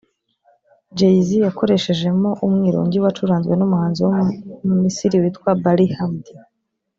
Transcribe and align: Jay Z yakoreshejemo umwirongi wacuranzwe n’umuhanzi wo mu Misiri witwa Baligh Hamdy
Jay 0.97 1.17
Z 1.25 1.27
yakoreshejemo 1.45 2.29
umwirongi 2.45 2.97
wacuranzwe 3.03 3.53
n’umuhanzi 3.55 3.99
wo 4.07 4.13
mu 4.67 4.75
Misiri 4.83 5.15
witwa 5.23 5.49
Baligh 5.63 5.93
Hamdy 5.99 6.31